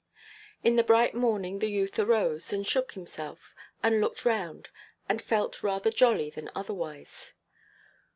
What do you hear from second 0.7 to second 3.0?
the bright morning, the youth arose, and shook